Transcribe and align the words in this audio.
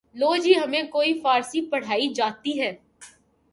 لو 0.15 0.35
جی 0.37 0.53
ہمیں 0.55 0.83
کوئی 0.91 1.13
فارسی 1.19 1.61
پڑھائی 1.69 2.07
جاتی 2.13 2.59
ہے 2.59 2.71